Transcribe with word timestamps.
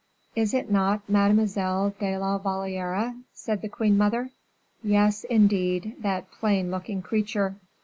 "Is 0.35 0.55
it 0.55 0.71
not 0.71 1.07
Mademoiselle 1.07 1.93
de 1.99 2.17
la 2.17 2.39
Valliere?" 2.39 3.13
said 3.33 3.61
the 3.61 3.69
queen 3.69 3.97
mother. 3.97 4.31
"Yes, 4.81 5.23
indeed, 5.25 5.95
that 5.99 6.31
plain 6.31 6.71
looking 6.71 7.03
creature." 7.03 7.57